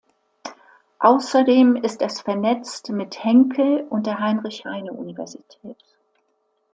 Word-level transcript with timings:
Außerdem 0.97 1.75
ist 1.75 2.01
es 2.01 2.21
vernetzt 2.21 2.89
mit 2.89 3.23
Henkel 3.23 3.85
und 3.91 4.07
der 4.07 4.17
Heinrich-Heine-Universität. 4.17 5.77